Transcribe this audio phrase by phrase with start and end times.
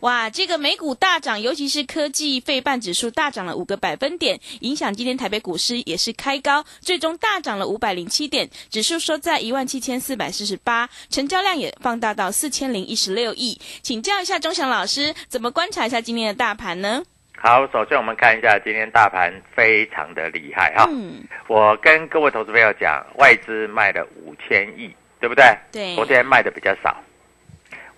[0.00, 13.60] 哇，这个美股大涨，尤其是科技费半指数大涨了五个百分点，影响今天台北股市也是开高，最终大涨了五百零七点，指数收在一万七千四百四十八，成交量也放大到四千零一十六亿。
[13.82, 17.02] 请教一下钟祥老师，怎么观察一下今天的大盘呢？
[17.36, 20.88] 好，首先我们看一下今天大盘非常的厉害哈。
[20.90, 24.90] 嗯，我跟各位投资朋友讲，外资卖了五千亿，
[25.20, 25.44] 对不对？
[25.70, 26.96] 对昨天卖的比较少。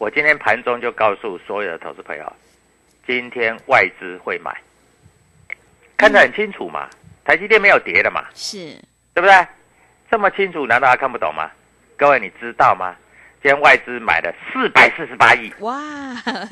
[0.03, 2.33] 我今天盘中就告诉所有的投资朋友，
[3.07, 4.53] 今天外资会买，
[5.97, 6.91] 看得很清楚嘛。
[7.25, 8.75] 台积电没有跌的嘛，是，
[9.15, 9.47] 对不对？
[10.11, 11.49] 这么清楚，难道还看不懂吗？
[11.97, 12.97] 各位，你知道吗？
[13.41, 15.77] 今天外资买了四百四十八亿哇，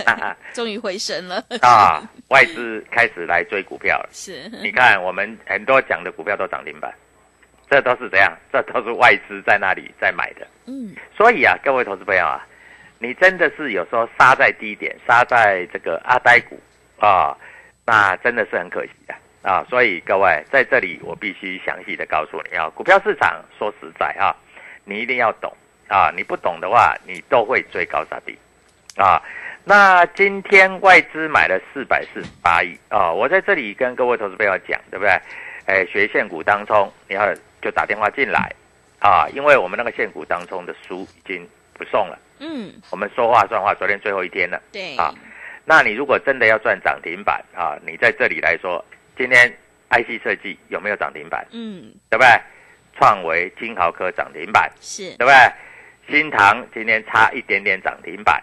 [0.06, 1.44] 啊 终于回神了。
[1.60, 2.00] 啊！
[2.28, 4.09] 外资开始来追股票了。
[4.12, 6.94] 是，你看，我们很多讲的股票都涨停板，
[7.69, 8.33] 这都是怎样？
[8.53, 10.47] 这都是外资在那里在买的。
[10.66, 12.47] 嗯，所以啊，各位投资朋友啊，
[13.03, 16.61] 你真的是有时候杀在低点，杀在这个阿呆股
[16.99, 17.34] 啊，
[17.87, 19.65] 那真的是很可惜的啊。
[19.71, 24.37] 所以各位在这里，我必须详细的告诉你啊，股票市场说实在啊，
[24.84, 25.50] 你一定要懂
[25.89, 28.39] 啊，你不懂的话，你都会追高杀低
[28.97, 29.22] 啊。
[29.65, 35.19] 那今天外资买了四百四十八亿啊，我在这里跟各位投资朋友讲，对不对？
[35.65, 38.53] 哎，学现股当中，你要就打电话进来
[38.99, 41.49] 啊，因为我们那个现股当中的书已经
[41.80, 42.18] 不送了。
[42.41, 44.60] 嗯，我们说话算话，昨天最后一天了。
[44.70, 45.14] 对，啊
[45.64, 48.84] 那你如果真的要赚涨停板啊，你在这里来说，
[49.16, 49.48] 今天
[49.91, 51.46] IC 设计有没有涨停板？
[51.52, 52.28] 嗯，对不对？
[52.98, 55.34] 创维、金豪科涨停板，是对，不对？
[56.08, 58.42] 新塘今天差一点点涨停板，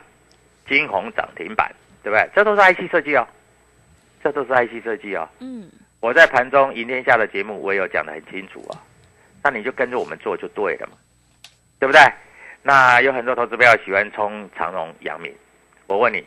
[0.68, 1.72] 金红涨停板，
[2.02, 2.28] 对不对？
[2.34, 3.28] 这都是 IC 设计哦，
[4.24, 5.28] 这都是 IC 设计哦。
[5.40, 5.70] 嗯，
[6.00, 8.82] 我在盘中赢天下的节目，我也有讲得很清楚啊。
[9.44, 10.98] 那你就跟着我们做就对了嘛，
[11.80, 12.02] 对不对？
[12.64, 15.34] 那有很多投资朋友喜欢冲长荣、阳明，
[15.88, 16.26] 我问你，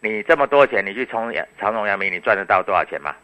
[0.00, 3.14] 你这么多钱，你去冲阳长荣、阳明，你赚得到多少钱吗？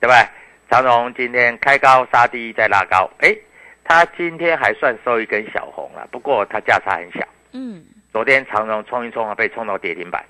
[0.00, 0.26] 对不对？
[0.70, 3.36] 长荣今天开高杀低再拉高，诶，
[3.84, 7.26] 它今天还算收一根小红了，不过它价差很小。
[7.52, 10.24] 嗯，昨天长荣冲一冲啊，被冲到跌停板，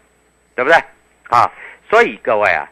[0.56, 0.78] 对不对？
[1.28, 1.48] 啊，
[1.88, 2.66] 所以各位啊，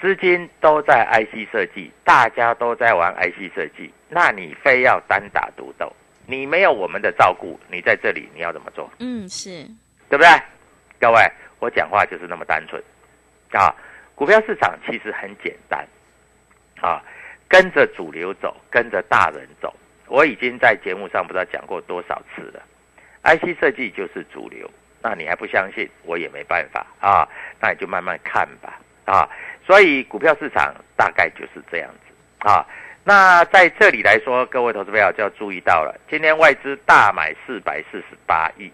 [0.00, 5.90] 资金都在 IC 设计，大家都在玩 IC 设计，那你非要单打独斗，
[6.30, 8.90] 你没有我们的照顾，你在这里你要怎么做？
[8.98, 9.64] 嗯，是，
[10.10, 10.28] 对不对？
[11.00, 12.82] 各位，我讲话就是那么单纯
[13.52, 13.74] 啊！
[14.14, 15.88] 股票市场其实很简单
[16.82, 17.02] 啊，
[17.48, 19.74] 跟着主流走，跟着大人走。
[20.06, 22.62] 我已经在节目上不知道讲过多少次了
[23.22, 24.70] ，IC 设计就是主流。
[25.00, 27.26] 那你还不相信，我也没办法啊，
[27.58, 29.26] 那你就慢慢看吧啊。
[29.66, 32.66] 所以股票市场大概就是这样子啊。
[33.08, 38.70] 那在这里来说，各位投资朋友就要注意到了，今天外资大买四百四十八亿，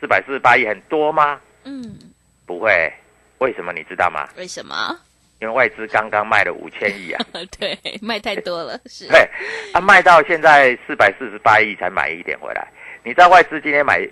[0.00, 1.40] 四百四十八亿很多吗？
[1.62, 1.96] 嗯，
[2.44, 2.92] 不会，
[3.38, 4.28] 为什么你知道吗？
[4.36, 4.98] 为什么？
[5.38, 7.24] 因为外资刚刚卖了五千亿啊，
[7.56, 9.20] 对，卖太多了，是，对，
[9.72, 12.66] 啊，卖到现在四百四十八亿才买一点回来。
[13.04, 14.04] 你知道外资今天买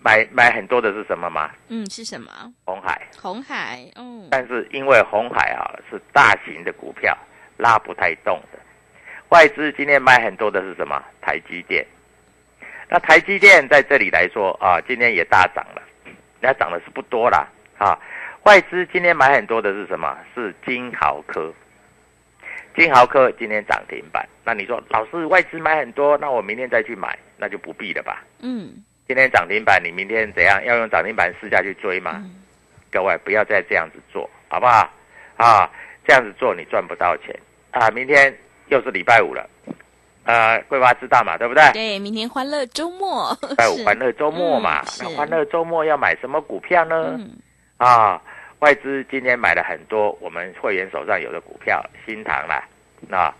[0.00, 1.50] 买买很多的是什么吗？
[1.68, 2.32] 嗯，是什么？
[2.64, 3.06] 红海。
[3.20, 7.14] 红海，嗯，但是因为红海啊是大型的股票，
[7.58, 8.58] 拉不太动的。
[9.30, 11.02] 外资今天买很多的是什么？
[11.20, 11.84] 台积电。
[12.88, 15.82] 那台积电在这里来说啊，今天也大涨了，
[16.40, 17.46] 那涨的是不多啦
[17.76, 17.98] 啊。
[18.44, 20.16] 外资今天买很多的是什么？
[20.34, 21.52] 是金豪科。
[22.74, 24.26] 金豪科今天涨停板。
[24.44, 28.24] 那你说老师外资买很多，那我明天再去买，那就不必了吧？
[28.40, 28.72] 嗯，
[29.06, 30.64] 今天涨停板，你明天怎样？
[30.64, 32.24] 要用涨停板市价去追吗？
[32.90, 34.90] 各位不要再这样子做，好不好？
[35.36, 35.70] 啊，
[36.06, 37.38] 这样子做你赚不到钱
[37.72, 37.90] 啊！
[37.90, 38.34] 明天
[38.68, 39.48] 又是礼拜五了。
[40.24, 41.62] 呃，桂花知道嘛，对不对？
[41.72, 44.84] 对，明天欢乐周末，拜五 欢乐周末嘛。
[45.00, 47.18] 那欢乐周末要买什么股票呢？
[47.78, 48.20] 啊，
[48.58, 52.62] 外资今天买了很多我们会员手上有的股票，新塘啦，
[53.10, 53.34] 啊，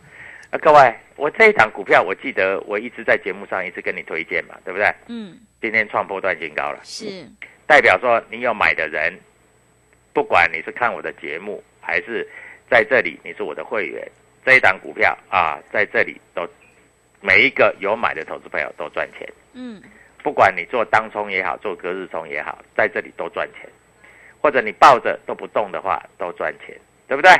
[0.50, 4.90] 那各位，我这一档股票，我记得我一直在节目上一直跟你推荐嘛，对不对？
[5.08, 5.38] 嗯。
[5.60, 7.26] 今天创波段新高了，是
[7.66, 9.12] 代表说你有买的人，
[10.14, 12.26] 不管你是看我的节目，还是
[12.70, 14.08] 在这里你是我的会员，
[14.48, 16.48] 这一档股票啊，在这里都。
[17.20, 19.82] 每一个有买的投资朋友都赚钱，嗯，
[20.22, 23.68] 不管你做当冲也好，做隔日冲也好，在这里都赚钱，
[24.40, 26.74] 或者你抱着都不动的话，都赚钱，
[27.08, 27.30] 对不对？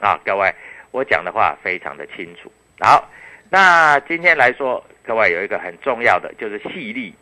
[0.00, 0.52] 啊，各位，
[0.90, 2.52] 我讲的话非常的清楚。
[2.80, 3.08] 好，
[3.48, 7.14] 那今天来说，各位有一个很重要的就是细粒，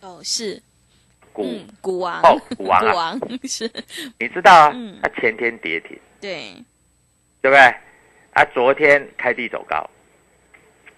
[0.00, 0.60] 哦，是
[1.34, 3.14] 股股王哦，股王啊，
[3.44, 3.70] 是，
[4.18, 4.74] 你知道啊？
[5.02, 6.54] 它前天跌停，对，
[7.42, 7.74] 对不对？
[8.32, 9.88] 啊，昨天开低走高。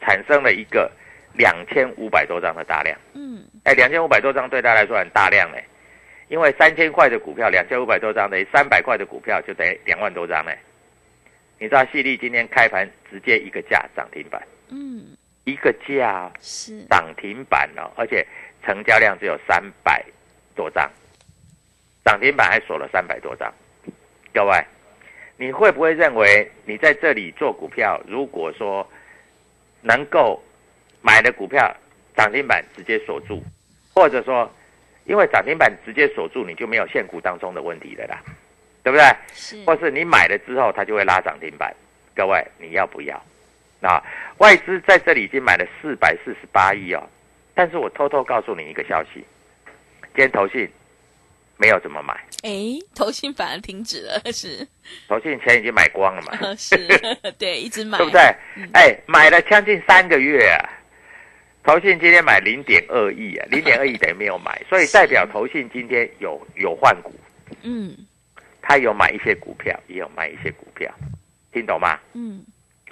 [0.01, 0.91] 产生了一个
[1.33, 5.65] 两千五百多张的大量，嗯，哎，两千五百多张对他来说很大量嘞，
[6.29, 10.59] 因为三千块的股票，两千五百多张等于三百块的股票就等于两万多张嘞。
[11.59, 18.27] 你知道细粒今天开盘直接一个价涨停板，嗯，一个价是涨停板哦，而且
[18.63, 20.05] 成交量只有三百
[20.55, 20.91] 多张，
[22.05, 23.51] 涨停板还锁了三百多张。
[24.35, 24.63] 各位，
[25.37, 28.87] 你会不会认为你在这里做股票，如果说？
[29.87, 30.43] 能够
[31.03, 31.71] 买的股票
[32.17, 33.45] 涨停板直接锁住，
[33.95, 34.51] 或者说，
[35.05, 38.19] 因为涨停板直接锁住，你就没有限股当中的问题了啦，
[38.83, 39.05] 对不对？
[39.35, 39.63] 是。
[39.67, 41.71] 或是你买了之后，它就会拉涨停板。
[42.17, 43.23] 各位，你要不要？
[43.83, 44.03] 啊，
[44.39, 47.07] 外资在这里已经买了四百四十八亿哦，
[47.55, 49.23] 但是我偷偷告诉你一个消息，
[50.15, 50.67] 今天投信。
[51.57, 52.13] 没有怎么买，
[52.43, 52.51] 哎，
[52.95, 54.67] 投信反而停止了，是，
[55.09, 56.55] 投信钱已经买光了嘛？
[56.57, 56.77] 是，
[57.39, 58.21] 对，一直买， 对不对？
[58.73, 60.59] 哎，买了将近三个月啊，
[61.63, 67.15] 投信今天买零点二亿啊，零点二亿等于没有买， 所以代表投信今天有有换股，
[67.63, 67.97] 嗯，
[68.61, 70.93] 他有买一些股票，也有卖一些股票，
[71.53, 71.99] 听懂吗？
[72.15, 72.45] 嗯，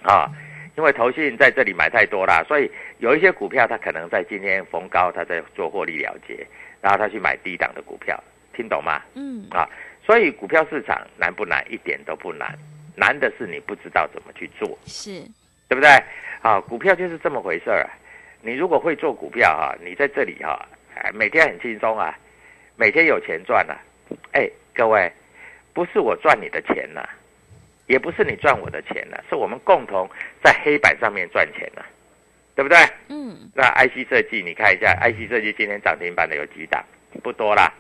[0.03, 0.31] 啊，
[0.77, 6.47] 因为投信在这里买太多啦，所以有一些股票他可能在今天逢高，他在做获利了结，
[6.81, 8.23] 然后他去买低档的股票。
[8.53, 9.03] 听懂吗？
[9.15, 9.69] 嗯啊，
[10.05, 11.65] 所以股票市场难不难？
[11.71, 12.57] 一点都不难，
[12.97, 15.21] 难的是你不知道怎么去做，是
[15.69, 15.89] 对不对？
[16.43, 17.89] 啊，股票就是这么回事儿。
[18.41, 20.67] 你如果会做股票哈，你在这里哈，
[21.15, 22.19] 每天很轻松啊，
[22.77, 23.79] 每天有钱赚啊。
[24.33, 25.11] 哎，各位，
[25.73, 27.09] 不是我赚你的钱呐，
[27.87, 30.11] 也不是你赚我的钱呐，是我们共同
[30.43, 31.83] 在黑板上面赚钱呐，
[32.57, 32.77] 对不对？
[33.09, 33.49] 嗯。
[33.55, 36.85] 那 IC 设计，你看一下，IC 设计今天涨停板的有几档？
[37.23, 37.73] 不多啦。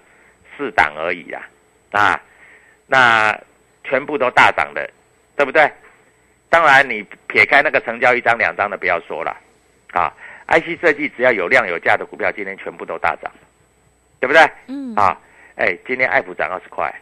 [0.56, 1.48] 四档而已啦，
[1.90, 2.20] 啊，
[2.86, 3.38] 那
[3.84, 4.88] 全部都大涨的，
[5.36, 5.70] 对不对？
[6.48, 9.34] 当然，你撇开那个成交一张两张的不要说了，
[9.92, 10.12] 啊
[10.48, 13.32] ，IC 设计只要有量有价的股票，今天全部都大涨，
[14.20, 14.42] 对不对？
[14.66, 14.94] 嗯。
[14.94, 15.18] 啊，
[15.56, 16.94] 哎，今天爱普涨二十块，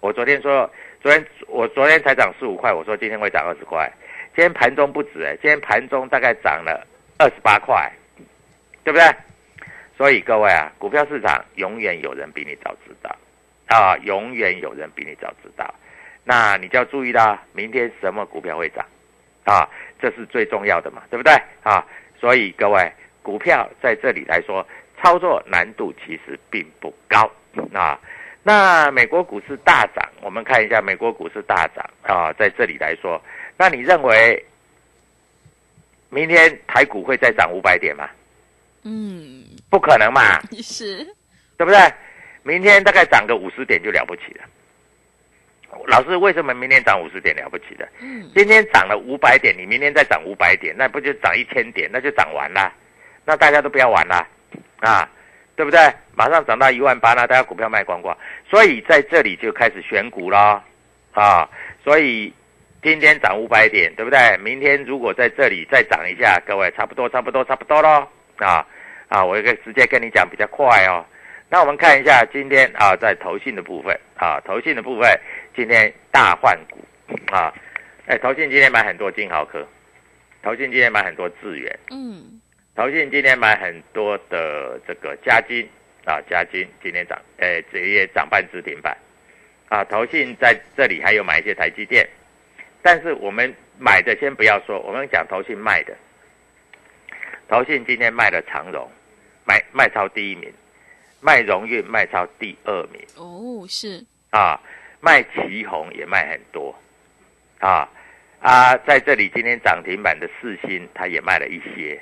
[0.00, 0.70] 我昨天说，
[1.02, 3.90] 昨天我昨天才涨十五块，我说今天会涨二十块，
[4.34, 6.86] 今天盘中不止哎，今天盘中大概涨了
[7.18, 7.90] 二十八块，
[8.84, 9.04] 对不对？
[9.98, 13.10] 所以各位啊，股票市场永远有人比你早知道，
[13.66, 15.74] 啊，永远有人比你早知道。
[16.22, 18.86] 那你就要注意啦，明天什么股票会涨，
[19.42, 19.68] 啊，
[20.00, 21.32] 这是最重要的嘛，对不对？
[21.64, 21.84] 啊，
[22.20, 22.92] 所以各位，
[23.24, 24.64] 股票在这里来说，
[25.02, 27.28] 操作难度其实并不高
[27.74, 27.98] 啊。
[28.44, 33.20] 那美国股市大涨，我们看一下美国股市大涨啊，在这里来说，
[33.56, 34.44] 那你认为
[36.08, 38.08] 明天台股会再涨五百点吗？
[38.84, 41.04] 嗯，不可能嘛， 是，
[41.56, 41.78] 对不对？
[42.42, 44.44] 明天大概涨个五十点就了不起了。
[45.86, 47.86] 老师，为什么明天涨五十点了不起的？
[48.00, 51.90] 嗯，今天涨了五百点，你明天再涨五百点，那不就涨一千点？
[51.92, 52.72] 那就涨完了，
[53.24, 54.26] 那大家都不要玩了，
[54.80, 55.06] 啊，
[55.56, 55.78] 对不对？
[56.14, 58.16] 马上涨到一万八那大家股票卖光光。
[58.48, 60.64] 所以在这里就开始选股了，
[61.12, 61.48] 啊，
[61.84, 62.32] 所以
[62.82, 64.38] 今天涨五百点，对不对？
[64.38, 68.08] 明天如果在这里再涨一下，各位差不多，差不多，差不多喽。
[68.38, 68.66] 啊
[69.08, 69.24] 啊！
[69.24, 71.04] 我可以直接跟你讲比较快哦。
[71.50, 75.08] 那我们看一下今天啊，在投信的部分啊，投信的部分
[75.56, 76.78] 今天大换股
[77.32, 77.52] 啊，
[78.06, 79.66] 哎，投信今天买很多金豪科，
[80.42, 82.38] 投信今天买很多智源，嗯，
[82.74, 85.66] 投信今天买很多的这个嘉金
[86.04, 88.96] 啊，嘉金今天涨，哎，这也涨半只停板
[89.70, 92.06] 啊，投信在这里还有买一些台积电，
[92.82, 95.96] 但是我们买的先不要说，我们讲投信卖的，
[97.48, 98.88] 投信今天卖了长荣，
[99.44, 100.52] 卖卖超第一名。
[101.20, 103.02] 卖荣运卖超第二名。
[103.16, 104.04] 哦，是。
[104.30, 104.60] 啊，
[105.00, 106.72] 卖旗红也卖很多，
[107.58, 107.88] 啊
[108.40, 112.00] 啊，在这里今天涨停板的四星，它也卖了一些，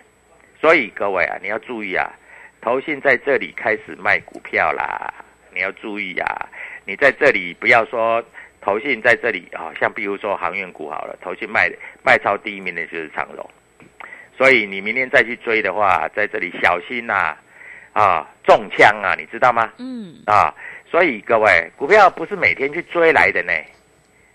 [0.60, 2.12] 所以各位啊，你要注意啊，
[2.60, 5.14] 投信在这里开始卖股票啦，
[5.54, 6.48] 你要注意啊，
[6.84, 8.22] 你在这里不要说
[8.60, 11.72] 投信在这里啊，像比如说航运股好了，投信卖
[12.02, 13.50] 卖超第一名的就是长荣，
[14.36, 17.36] 所以你明天再去追的话，在这里小心呐。
[17.92, 19.72] 啊，中枪啊，你知道吗？
[19.78, 20.54] 嗯，啊，
[20.90, 23.54] 所以各位，股票不是每天去追来的呢，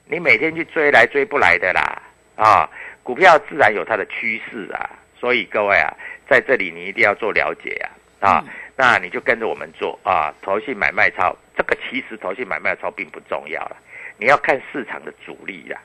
[0.07, 2.01] 你每天去追来追不来的啦，
[2.35, 2.67] 啊，
[3.03, 5.93] 股票自然有它的趋势啊，所以各位啊，
[6.27, 7.79] 在这里你一定要做了解
[8.19, 13.77] 啊，啊，那你就跟着我们做啊，投信买卖操，这个其实投信买卖操并不重要了，
[14.17, 15.79] 你要看市场的主力呀，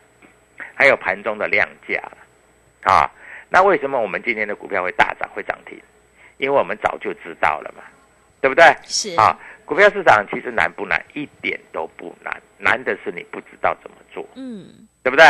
[0.74, 2.00] 还有盘中的量价
[2.84, 3.10] 啊，
[3.48, 5.80] 那为什么我们今天的股票会大涨会涨停？
[6.38, 7.82] 因为我们早就知道了嘛，
[8.40, 8.64] 对不对？
[8.84, 11.02] 是啊，股票市场其实难不难？
[11.14, 14.66] 一点都不难，难的是你不知道怎么做，嗯，
[15.02, 15.24] 对不对？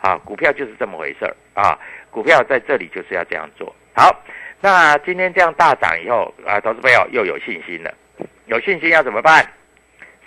[0.00, 1.78] 啊，股票就是这么回事儿啊，
[2.10, 4.14] 股票在这里就是要这样做好。
[4.60, 7.92] 那今天这样大涨以后啊，投资朋友又有信心了，
[8.46, 9.44] 有信心要怎么办？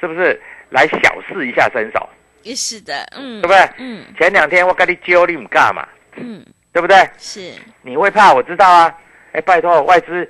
[0.02, 0.38] 是不是
[0.70, 2.10] 来小试一下身手？
[2.44, 3.70] 也是的，嗯，对不对？
[3.78, 5.88] 嗯前两天我跟你揪你唔干嘛？
[6.18, 6.46] 嗯，
[6.76, 7.10] 对不对？
[7.18, 7.54] 是，
[7.84, 8.94] 你会怕，我知道啊。
[9.32, 10.30] 哎，拜托，外资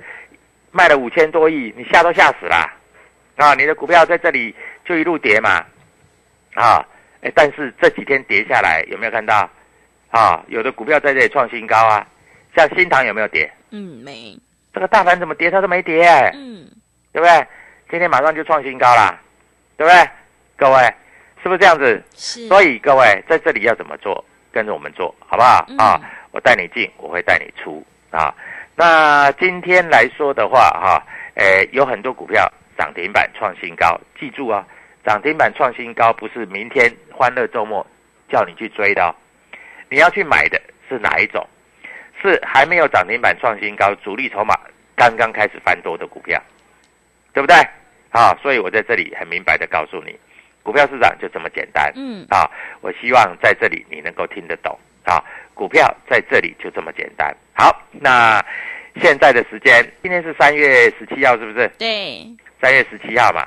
[0.70, 2.70] 卖了五千多亿，你吓都吓死了
[3.34, 3.52] 啊！
[3.54, 5.64] 你的股票在这里就一路跌嘛，
[6.54, 6.86] 啊，
[7.22, 9.50] 哎，但是这几天跌下来，有没有看到？
[10.10, 12.06] 啊，有的股票在这里创新高啊，
[12.54, 13.52] 像新塘有没有跌？
[13.70, 14.38] 嗯，没，
[14.72, 16.64] 这个大盘怎么跌，它都没跌，嗯，
[17.12, 17.44] 对不对？
[17.90, 19.18] 今天马上就创新高啦，
[19.76, 20.08] 对不对？
[20.56, 20.94] 各位，
[21.42, 22.00] 是不是这样子？
[22.14, 24.24] 是，所以各位在这里要怎么做？
[24.52, 25.66] 跟着我们做好不好？
[25.68, 26.00] 嗯啊，
[26.36, 28.34] 我带你进，我会带你出啊。
[28.74, 31.02] 那今天来说的话，哈，
[31.36, 34.62] 诶，有很多股票涨停板创新高，记住啊，
[35.02, 37.84] 涨停板创新高不是明天欢乐周末
[38.28, 39.14] 叫你去追的哦，
[39.88, 41.42] 你要去买的是哪一种？
[42.20, 44.54] 是还没有涨停板创新高，主力筹码
[44.94, 46.38] 刚刚开始翻多的股票，
[47.32, 47.56] 对不对？
[48.10, 50.14] 啊，所以我在这里很明白的告诉你，
[50.62, 51.90] 股票市场就这么简单。
[51.96, 52.44] 嗯，啊，
[52.82, 55.22] 我希望在这里你能够听得懂啊，
[55.54, 57.34] 股票在这里就这么简单。
[57.54, 58.44] 好，那
[59.00, 61.70] 现在的时间，今天是三月十七号，是不是？
[61.78, 62.26] 对，
[62.60, 63.46] 三月十七号嘛，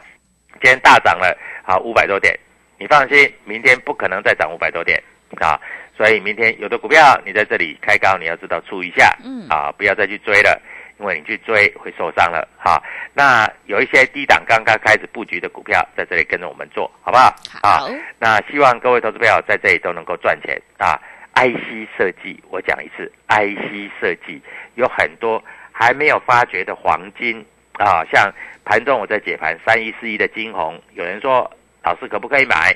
[0.54, 2.34] 今天大涨了啊五百多点，
[2.80, 5.02] 你放心，明天不可能再涨五百多点
[5.40, 5.60] 啊，
[5.96, 10.60] 所以明天有的股票你在这里开高，你要知道出一下，嗯啊，不要再去追了。
[11.02, 12.78] 因为你去追会受伤了哈，
[13.14, 17.34] 那有一些低档刚刚开始布局的股票，在这里跟着我们做好不好？
[17.64, 17.90] 好啊，
[18.20, 21.00] 那希望各位投资朋友在这里都能够赚钱啊
[21.40, 24.42] ！IC 设计，我讲一次，IC 设计
[24.76, 25.42] 有很多
[25.72, 28.30] 还没有发掘的黄金啊，像
[28.66, 31.50] 盘中我在解盘三一四一的金红，有人说
[31.82, 32.76] 老师可不可以买？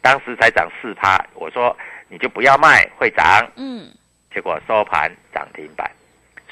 [0.00, 1.76] 当时才涨四趴，我说
[2.08, 3.86] 你就不要卖，会涨，嗯，
[4.32, 5.90] 结果收盘涨停板，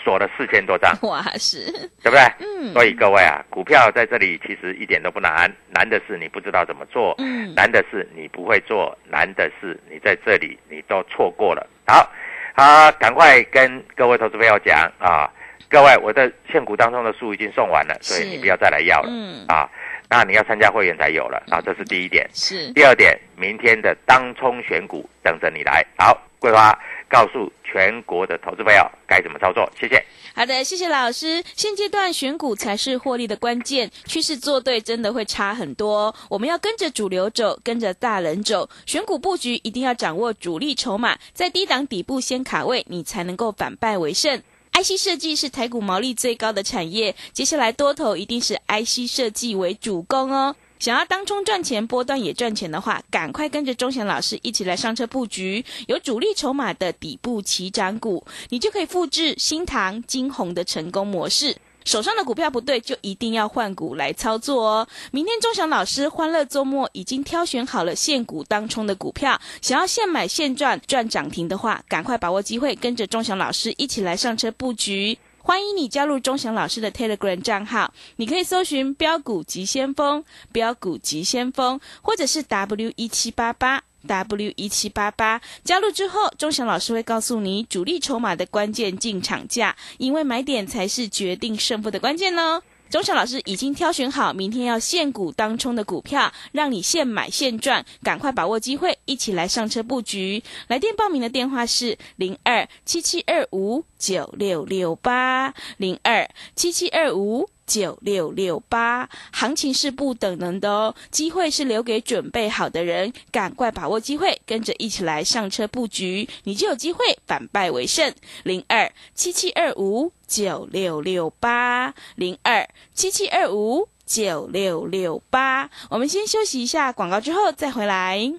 [0.09, 1.71] 锁了四千多张， 哇，是，
[2.03, 2.21] 对不对？
[2.41, 11.67] 嗯，所以各位啊，股票在这里其实一点都不难，难的是你不知道怎么做，嗯，难的是你不会做，难的是你在这里你都错过了。
[11.87, 12.11] 好，
[12.57, 15.31] 好，赶快跟各位投资朋友讲啊，
[15.69, 19.69] 各位，我的现股当中的书已经送完了，所以你不要再来要了嗯，啊。
[20.11, 22.29] 那你要参加会员才有了啊，这是第一点。
[22.33, 25.85] 是，第二点，明天的当冲选股等着你来。
[25.99, 26.73] 好，桂花
[27.09, 30.03] 告诉全国的投资朋友该怎么操作，谢谢。
[30.35, 31.43] 好的，谢谢老师。
[31.55, 36.15] 现阶段选股才是获利的关键，趋势做对真的会差很多哦。
[36.31, 38.71] 我们要跟着主流走，跟着大人走。
[38.87, 44.41] 选股布局一定要掌握主力筹码，在低档底部先卡位，你才能够反败为胜。
[44.81, 50.55] IC 设计是台股毛利最高的产业，接下来多头一定是 IC 设计为主攻哦。
[50.79, 61.57] 想要当冲赚钱，波段也赚钱的话，赶快跟着钟祥老师一起来上车布局有主力筹码的底部起涨股，你就可以复制新塘、金红的成功模式。
[61.89, 64.87] 手上的股票不对，就一定要换股来操作哦。
[65.11, 75.17] 明天钟祥老师欢乐周末已经挑选好了现股当冲的股票，想要现买现赚赚涨停的话，赶快把握机会，跟着钟祥老师一起来上车布局。
[75.39, 85.41] 欢迎你加入钟祥老师的 Telegram 账号，你可以搜寻“标股急先锋”、“标股急先锋”，或者是 W 一七八八 W 一七八八。
[85.65, 92.63] 加入之后，钟祥老师会告诉你主力筹码的关键进场价，因为买点才是决定胜负的关键呢。
[92.91, 100.43] 钟祥老师已经挑选好明天要现股当冲的股票，让你现买现赚，赶快把握机会，一起来上车布局。
[100.69, 107.51] 来电报名的电话是零二七七二五九六六八零二七七二五。
[107.69, 118.13] 九六六八，行情是不等人的哦，机会是留给准备好的人，赶快把握机会，跟着一起来上车布局，你就有机会反败为胜。
[118.43, 125.71] 零二七七二五九六六八，零二七七二五九六六八。
[125.91, 128.33] 我们先休息一下广告，之后再回来。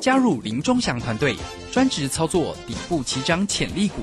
[0.00, 1.36] 加入林中祥团队，
[1.70, 4.02] 专职操作底部起涨潜力股。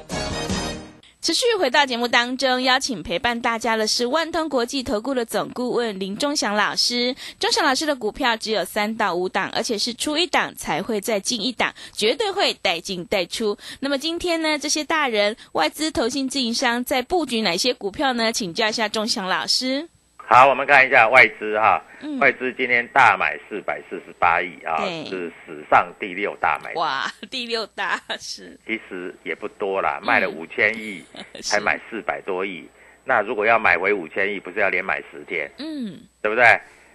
[1.21, 7.15] 持续回到节目当中，邀请陪伴大家的是万通国际投顾的总顾问林忠祥老师。
[7.39, 13.55] 忠祥老师的股票只有三到五档，而且是出一档才会再进一档，绝对会带进带出。
[13.81, 18.33] 那么今天呢，这些大人、外资、投信、自营商在布局哪些股票呢？
[18.33, 19.89] 请教一下忠祥老师。
[20.31, 21.83] 好，我们看一下外资哈，
[22.21, 24.77] 外资今天大买四百四十八亿啊，
[25.09, 26.73] 是史上第六大买。
[26.75, 28.57] 哇，第六大是。
[28.65, 31.03] 其实也不多啦，卖了五千亿，
[31.43, 32.65] 才买四百多亿。
[33.03, 35.51] 那如果要买回五千亿，不是要连买十天？
[35.57, 36.45] 嗯，对不对？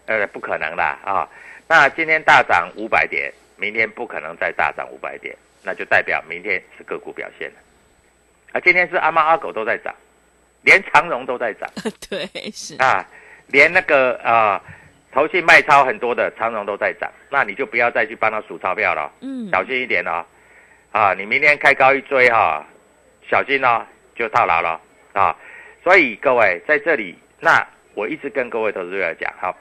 [0.06, 1.28] 呃，不可能啦啊。
[1.68, 7.56] 那今天大涨五百点，明天不可能再大涨五百点，那就代表明天是个股表现了。
[8.52, 9.94] 啊，今天是阿猫阿狗都在涨，
[10.62, 11.70] 连长荣都在涨。
[12.08, 13.06] 对，是啊。
[13.48, 14.62] 连那个啊，
[15.12, 20.24] 投信卖超很多的长荣都在涨，那你就不要再去帮他数钞票了，嗯，小心一点哦，
[20.92, 22.64] 啊，你明天开高一追哈，
[23.28, 24.80] 小心哦，就套牢了。
[25.12, 25.36] 啊。
[25.82, 29.56] 所以各位在这里，那我一直跟各位投资者讲，好，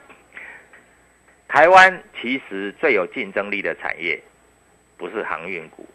[1.48, 4.20] 台湾其实最有竞争力的产业，
[4.98, 5.88] 不是航运股，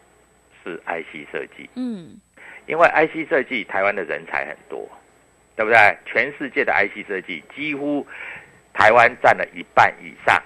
[0.63, 2.17] 是 IC 设计，嗯，
[2.65, 4.89] 因为 IC 设计台湾的人才很多。
[5.61, 5.97] 对不对？
[6.07, 8.05] 全世界的 IC 设计几乎
[8.73, 10.41] 台湾占了一半以上。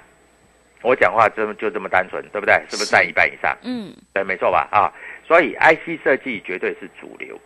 [0.82, 2.54] 我讲话这么就这么单纯，对不对？
[2.69, 3.58] 是不是占一半以上？
[3.63, 4.67] 嗯，对，没错吧？
[4.71, 4.91] 啊，
[5.25, 7.39] 所以 IC 设计绝对是主流。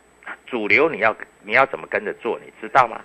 [0.47, 2.39] 主流你要你要怎么跟着做？
[2.43, 3.01] 你知道吗？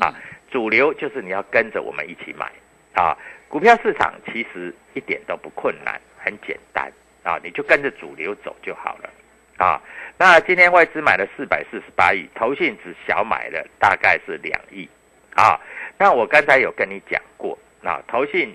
[0.00, 0.12] 啊，
[0.50, 2.50] 主流就是你要跟着我们一起买
[2.94, 3.16] 啊。
[3.48, 9.08] 股票市场其实一点都不困难，很简单啊，你就跟着主流走就好了
[9.58, 9.80] 啊。
[10.16, 14.88] 那今天外资买了四百四十八亿，投信只小买了大概是两亿，
[15.36, 15.60] 啊，
[15.96, 18.52] 那我刚才有跟你讲过，那投信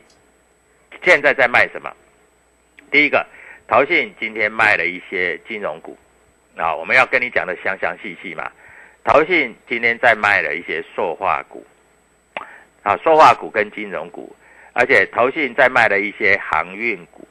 [1.03, 1.89] 现在在卖什么？
[2.91, 3.25] 第一个，
[3.65, 5.97] 投信今天卖了一些金融股，
[6.57, 8.51] 啊，我们要跟你讲的详详细细嘛。
[9.05, 11.65] 投信今天在卖了一些塑化股，
[12.83, 14.35] 啊，塑化股跟金融股，
[14.73, 17.25] 而且投信在卖了一些航运股。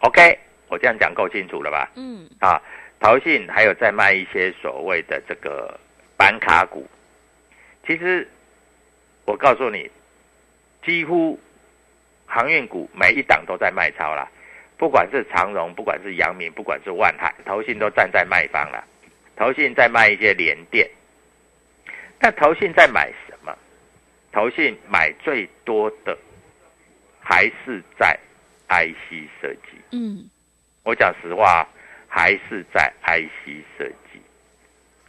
[0.00, 0.38] OK，
[0.70, 1.90] 我这样讲够清楚了吧？
[1.96, 2.60] 嗯，啊。
[3.00, 5.74] 淘信还有在卖一些所谓的这个
[6.18, 6.86] 板卡股，
[7.86, 8.28] 其实
[9.24, 9.90] 我告诉你，
[10.84, 11.40] 几乎
[12.26, 14.28] 航运股每一档都在卖超啦，
[14.76, 18.84] 不管是长荣，不管是阳明，不管是万海，投信都站在卖方了。
[19.34, 20.86] 投信在卖一些联电，
[22.18, 23.56] 那投信在买什么？
[24.30, 26.18] 投信买最多的
[27.18, 28.14] 还是在
[28.68, 29.70] IC 设计。
[29.92, 30.28] 嗯，
[30.82, 31.66] 我讲实话。
[32.12, 34.20] 还是在 IC 设计，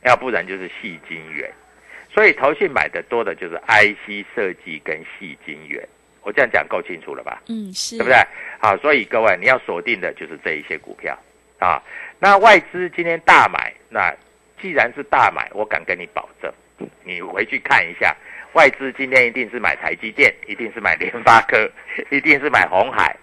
[0.04, 1.52] 要不然就是细晶圆，
[2.14, 5.84] 所以投信买的多的就是 IC 设计跟细晶圆。
[6.22, 7.42] 我这样讲够清楚了吧？
[7.48, 8.16] 嗯，是对不对？
[8.60, 11.18] 好，所以各位你要锁定的就是这一些股票
[11.58, 11.82] 啊。
[12.20, 14.16] 那外资今天大买，那
[14.62, 16.54] 既然是大买，我敢跟你保证，
[17.04, 18.16] 你回去看一下，
[18.54, 21.68] 外资今天一定是买台积电，一定是买联发科，
[22.16, 23.18] 一定是买红海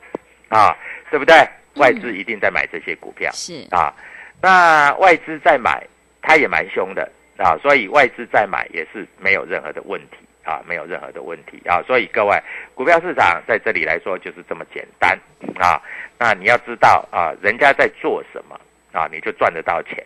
[0.49, 0.77] 啊，
[1.13, 1.49] 对不对？
[1.79, 3.67] 外资一定在买这些股票，是。
[3.71, 3.95] 啊，
[4.43, 5.83] 那外资在买，
[6.21, 7.11] 它也蛮凶的。
[7.37, 10.17] 啊，所以外资在买也是没有任何的问题。
[10.45, 11.61] 啊，没有任何的问题。
[11.69, 12.37] 啊，所以各位，
[12.75, 15.19] 股票市场在这里来说就是这么简单。
[15.59, 15.81] 啊，
[16.19, 18.59] 那你要知道啊，人家在做什么。
[18.91, 20.03] 啊，你就赚得到钱，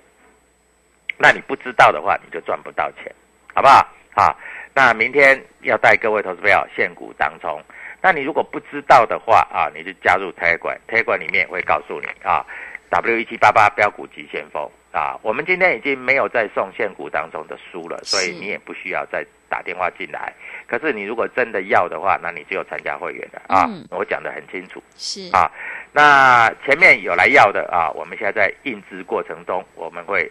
[1.16, 3.14] 那你不知道的话，你就赚不到钱，
[3.54, 3.88] 好不好？
[4.14, 4.36] 啊，
[4.74, 7.62] 那明天要带各位投资票现股当中。
[8.02, 12.44] 那你如果不知道的话啊，你就加入 Telegram，Telegram 里面会告诉你啊
[12.90, 20.32] ，W 一七八八标股急先锋啊，我们今天已经没有在送现股当中的书了，所以你也不需要再打电话进来。
[20.66, 24.82] 可是你如果真的要的话，那你只有参加会员的啊，嗯我讲的很清楚。
[24.96, 25.50] 是啊，
[25.92, 30.30] 那前面有来要的啊，我们现在在印制过程中，我们会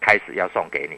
[0.00, 0.96] 开始要送给你，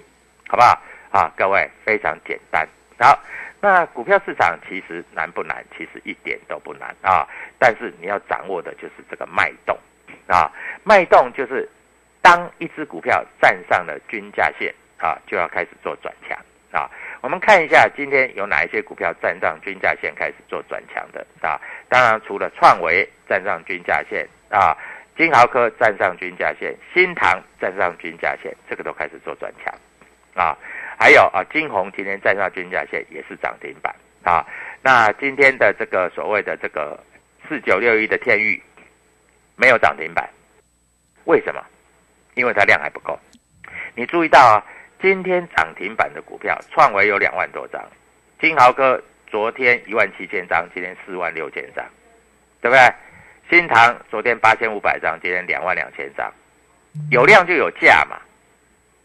[0.49, 0.79] 好不好？
[1.11, 2.69] 啊，各位非常简单。
[2.99, 3.19] 好，
[3.63, 5.63] 那股票市场其实难不难？
[5.77, 9.79] 其实一点都不难啊，但是你要掌握的就是这个脉动
[10.27, 10.51] 啊，
[10.83, 11.69] 脉动就是
[12.23, 16.39] 当一只股票站上了均价线啊，就要开始做转强
[16.73, 16.91] 啊。
[17.21, 21.61] 我们看一下今天有哪一些股票站上均价线开始做转强的啊？
[21.89, 24.75] 当然除了创维站上均价线啊，
[25.19, 29.75] 金豪科站上均价线，新唐站上均价线，这个都开始做转强
[30.35, 30.57] 啊。
[31.01, 34.47] 还有啊，金红今天站上均价线也是涨停板啊。
[34.83, 37.03] 那今天的这个所谓的这个
[37.49, 38.63] 四九六一的天域
[39.57, 40.29] 没有涨停板，
[41.25, 41.65] 为什么？
[42.35, 43.19] 因为它量还不够。
[43.95, 44.63] 你注意到啊，
[45.01, 47.83] 今天涨停板的股票，创维有两万多张，
[48.39, 51.83] 金豪科昨天一万七千张，今天四万六千张，
[52.61, 52.95] 对不对？
[53.49, 56.31] 新唐昨天八千五百张，今天两万两千张，
[57.11, 58.19] 有量就有价嘛。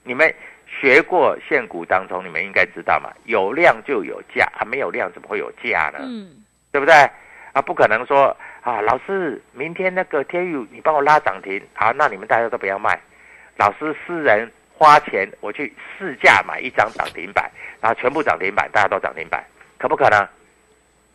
[0.03, 0.31] 你们
[0.67, 5.99] 学过现股当中，你们应该知道嘛，有量就有价，啊，没有量怎么会有价呢？
[6.01, 6.93] 嗯对不对？
[7.53, 12.99] 啊，不可能说啊，老师，明天那个天宇你帮我拉涨停，好，那你们大家都不要卖。
[13.55, 17.49] 老师私人花钱我去市价买一张涨停板，
[17.79, 19.41] 然后全部涨停板，大家都涨停板，
[19.77, 20.27] 可不可能？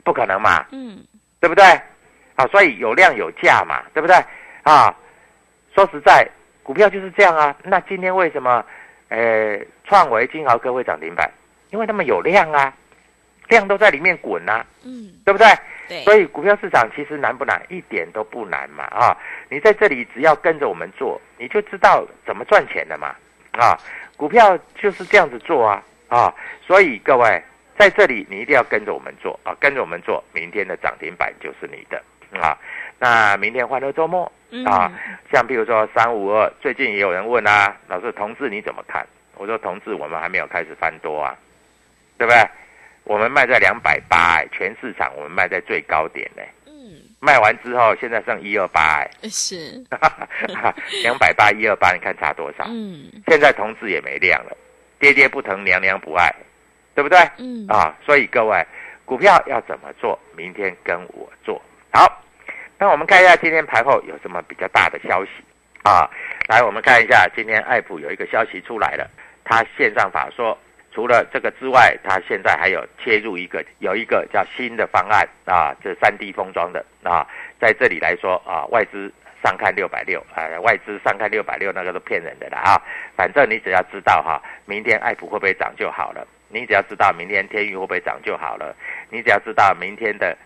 [0.03, 0.99] 不可能嘛，嗯
[1.41, 1.63] 对不对？
[2.37, 4.17] 啊，所以有量有价嘛，对不对？
[4.63, 4.97] 啊，
[5.75, 6.27] 说实在，
[6.63, 7.55] 股票就是这样啊。
[7.63, 8.65] 那今天为什么，
[9.11, 11.31] 呃，创维、金豪科会涨停板？
[11.71, 12.73] 因为他们有量啊，
[13.49, 15.47] 量都在里面滚啊，嗯，对不对？
[15.89, 17.61] 对，所以股票市场其实难不难？
[17.69, 19.17] 一点都不难嘛啊！
[19.49, 23.15] 你在这里只要跟着我们做，你就知道怎么赚钱的嘛
[23.53, 23.77] 啊！
[24.17, 26.33] 股票就是这样子做啊啊！
[26.65, 27.43] 所以各位
[27.77, 32.01] 在这里你一定要跟着我们做啊，跟着我们做，明天的涨停板就是你的
[32.41, 32.57] 啊！
[33.01, 34.93] 那明天欢乐周末嗯啊，
[35.33, 39.07] 像比如说三五二，最近也有人问啊，老师同志你怎么看？
[39.37, 41.35] 我说同志我们还没有开始翻多啊，
[42.19, 42.39] 对不对？
[43.05, 49.83] 我们卖在两百八，全市场我们卖在最高点呢、嗯卖完之后现在剩一二八，哎，是
[51.03, 52.65] 两百八一二八，你看差多少？
[52.69, 54.57] 嗯现在同志也没量了，
[54.99, 56.35] 爹爹不疼娘娘不爱，
[56.95, 57.19] 对不对？
[57.39, 58.67] 嗯啊，所以各位，
[59.07, 60.19] 股票要怎么做？
[60.37, 61.61] 明天跟我做
[61.93, 62.23] 好。
[62.81, 65.31] 那我们看一下今天盘后有什么比较大的消息。
[65.83, 66.09] 啊？
[66.49, 69.07] 来，我们看一下今天爱普有一个消息出来了，
[69.45, 70.57] 它线上法说，
[70.91, 76.83] 除了这个之外，它现在还有切入一个有一个叫新的方案啊，这三 D 封装的。
[77.03, 77.27] 啊，
[77.61, 79.13] 在这里来说啊，外资
[79.43, 82.83] 上看六百六，啊，外资上看六百六那个都骗人的啦啊，
[83.15, 88.75] 反正你只要知道哈，明天爱普会不会涨就好了，你只要知道明天天宇会不会涨就好了，
[89.11, 90.37] 你只要知道明天的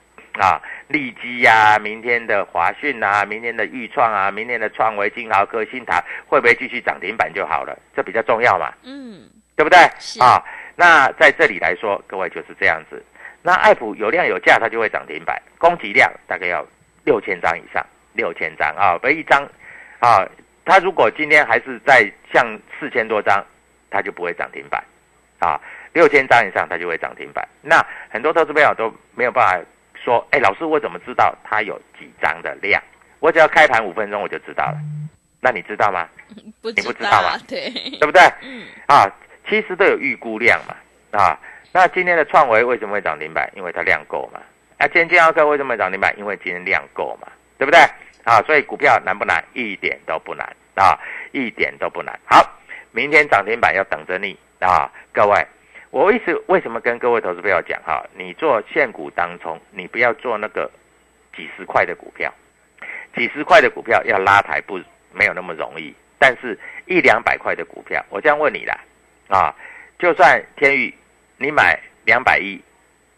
[0.40, 8.72] 啊利基呀、明天的华讯啊，明天的豫创啊，明天的创维、金豪科、新唐会不会继续涨停板就好了，这比较重要嘛。
[8.82, 9.78] 嗯对不对？
[10.00, 10.42] 是啊，
[10.74, 13.00] 那在这里来说，各位就是这样子。
[13.40, 16.66] 那爱普有量有价，它就会涨停板，供给量大概要
[17.04, 19.46] 六千张以上，六千张啊，不一张
[20.00, 20.26] 啊，
[20.64, 22.44] 它如果今天还是在像
[22.80, 23.44] 四千多张，
[23.90, 24.82] 它就不会涨停板
[25.38, 25.60] 啊，
[25.92, 27.46] 六千张以上它就会涨停板。
[27.62, 29.64] 那很多投资朋友都没有办法
[30.04, 32.82] 说，哎，老师我怎么知道它有几张的量？
[33.20, 34.78] 我只要开盘五分钟我就知道了。
[35.40, 36.06] 那你知道吗？
[36.60, 38.22] 不你不知道道吗对，对不对？
[38.42, 39.06] 嗯啊，
[39.48, 40.74] 其实都有预估量嘛，
[41.18, 41.38] 啊，
[41.72, 43.50] 那今天的创维为什么会涨停板？
[43.56, 44.40] 因为它量够嘛。
[44.78, 46.14] 啊，今天金豪科为什么会涨停板？
[46.18, 47.80] 因为今天量够嘛，对不对？
[48.24, 49.42] 啊，所以股票难不难？
[49.52, 50.98] 一点都不难啊，
[51.32, 52.18] 一点都不难。
[52.24, 52.42] 好，
[52.92, 55.46] 明天涨停板要等着你啊，各位。
[55.94, 60.68] 我一直为什么跟各位投资朋友讲哈，你做现股当中，你不要做那个
[61.36, 62.34] 几十块的股票，
[63.14, 64.76] 几十块的股票要拉抬不
[65.12, 68.76] 没有那么容易，但是一两百块的股票，我这样问你啦，
[69.28, 69.54] 啊，
[69.96, 70.92] 就算天宇
[71.36, 72.60] 你买两百一，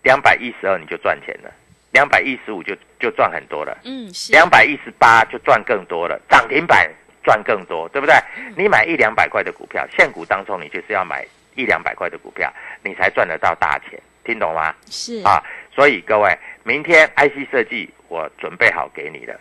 [0.03, 1.51] 两百一十二你就赚钱了，
[1.93, 6.87] 两百一十五就就赚很多了，嗯两百一十八就赚更多了，涨停板
[7.25, 8.15] 赚更多，对不对？
[8.55, 14.75] 你买一两百块的股票，现股当中你就是要买一两百块的股票，你才赚得到大钱，听懂吗？
[14.90, 15.42] 是啊，
[15.75, 19.35] 所以各位，明天 IC 设计我准备好给你了。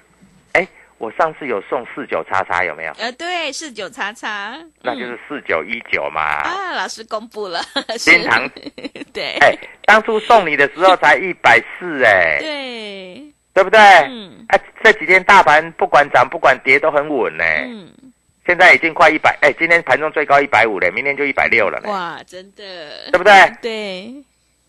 [0.54, 2.94] 哎，我上次有送四九叉叉，有没有？
[2.94, 6.22] 呃，对，四九叉叉，那就是四九一九嘛。
[6.22, 7.62] 啊，老师公布了，
[7.98, 8.50] 新塘
[9.14, 13.24] 对，哎，当初送你的时候才一百四，哎，对，
[13.54, 13.80] 对不对？
[13.80, 17.44] 嗯哎，这几天大盘不管涨不管跌都很稳呢。
[17.44, 17.92] 嗯，
[18.46, 23.34] 现在已经快一百，哎，今天盘中最高一百五了，明天就一百六了呢，哇，真的，对不对？
[23.62, 24.14] 对，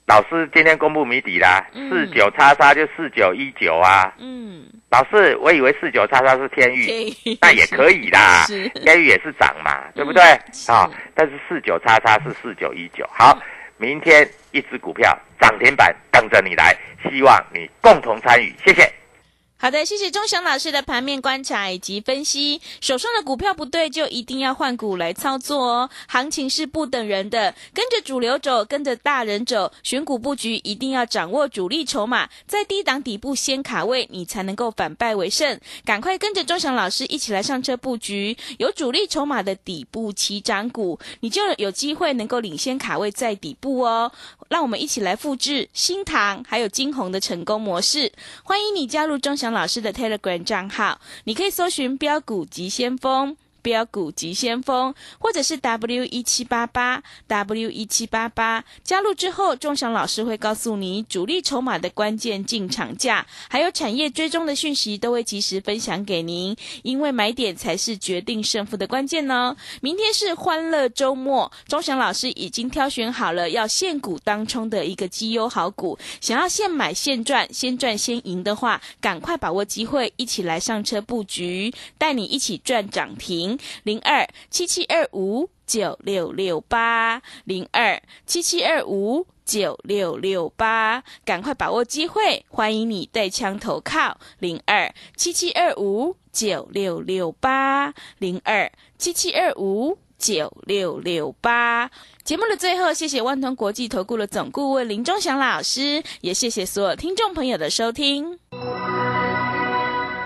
[0.07, 4.15] 老师今天公布谜底啦，嗯四九叉叉就四九一九啊。
[4.19, 6.87] 嗯，老师，我以为四九叉叉是天域，
[7.25, 8.47] 以那也可以啦，
[8.83, 10.23] 天域也是涨嘛，对不对？
[10.53, 13.07] 是啊，但是四九叉叉是四九一九。
[13.13, 13.39] 好，
[13.77, 16.75] 明天一只股票涨停板等着你来，
[17.11, 18.91] 希望你共同参与，谢谢。
[19.59, 22.61] 好的，谢谢钟祥老师的盘面观察以及分析。
[22.83, 25.91] 手上的股票不对，就一定要换股来操作哦。
[26.09, 35.59] 行情是不等人的，跟着主流走，跟着大人走，选股布局一定要掌握主力筹码，在低档底部先卡位，你才能够反败为胜。
[35.87, 44.13] 赶快跟着钟祥老师一起来上车布局，有主力筹码的底部起涨股，你就有机会能够领先卡位在底部哦。
[44.51, 48.13] 让我们一起来复制新塘还有金红的成功模式。
[48.45, 53.37] 欢迎你加入钟祥老师的 Telegram 账号，你可以搜寻标股急先锋。
[53.67, 66.57] 标股急先锋，或者是 W 一七八八 W 一七八八，加入之后，钟祥老师会告诉你主力筹码的关键进场价，还有产业追踪的讯息，都会及时分享给您。
[66.85, 69.57] 因为买点才是决定胜负的关键呢。
[69.81, 83.56] 明天是欢乐周末，钟祥老师已经挑选好了要现股当冲的一个绩优好股，想要现买现赚，先赚先赢的话，赶快把握机会，一起来上车布局，带你一起赚涨停。
[83.83, 101.91] 零二七七二五九六六八零二七七二五九六六八，赶快把握机会，欢迎你带枪投靠零二七七二五九六六八零二七七二五九六六八。
[102.25, 108.39] 节目的最后，谢谢万通国际投顾的总顾问林忠祥老师，也谢谢所有听众朋友的收听。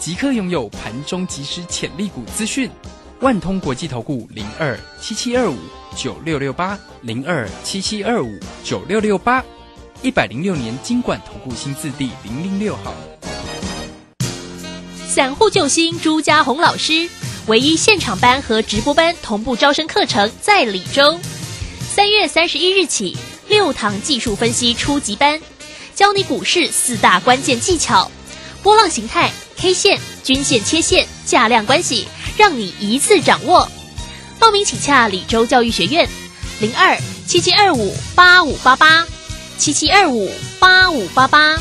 [0.00, 2.70] 即刻拥有盘中即时潜力股资讯。
[3.20, 5.58] 万通国际投顾零二七七二五
[5.94, 9.44] 九六六八零二七七二五九六六八，
[10.00, 12.94] 一百零六年经管投顾新字第零零六号。
[15.06, 17.06] 散户救星朱家红老师，
[17.46, 21.20] 唯一现场班和直播班同步招生课程在李州。
[21.94, 23.14] 三月三十一日起，
[23.48, 25.38] 六堂技术分析初级班，
[25.94, 28.10] 教你股市四大关键技巧，
[28.62, 29.30] 波浪形态、
[29.60, 33.70] K 线、均线、切线、价量关系，让你一次掌握。
[34.38, 36.08] 报名请洽李州教育学院，
[36.60, 39.06] 零二七七二五八五八八，
[39.58, 41.58] 七七二五八五八八。